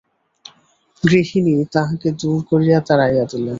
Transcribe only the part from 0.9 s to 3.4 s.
গৃহিণী তাহাকে দূর করিয়া তাড়াইয়া